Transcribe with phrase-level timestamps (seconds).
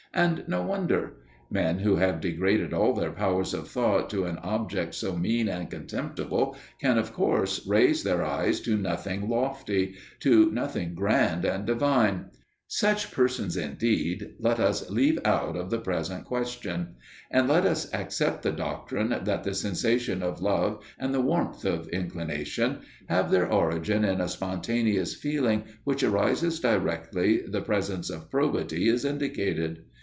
[0.13, 1.13] And no wonder.
[1.49, 5.69] Men who have degraded all their powers of thought to an object so mean and
[5.69, 12.25] contemptible can of course raise their eyes to nothing lofty, to nothing grand and divine.
[12.67, 16.95] Such persons indeed let us leave out of the present question.
[17.29, 21.87] And let us accept the doctrine that the sensation of love and the warmth of
[21.87, 28.89] inclination have their origin in a spontaneous feeling which arises directly the presence of probity
[28.89, 29.85] is indicated.